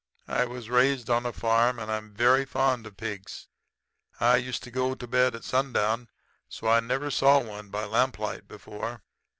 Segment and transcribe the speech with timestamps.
[0.27, 3.47] I was raised on a farm, and I'm very fond of pigs.
[4.19, 6.09] I used to go to bed at sundown,
[6.49, 9.03] so I never saw one by lamplight before.